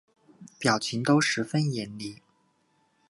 [0.57, 2.23] 表情都十分严厉